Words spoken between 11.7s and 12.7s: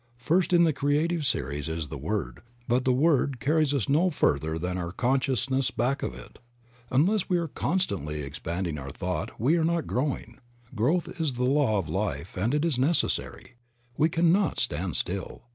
of life and it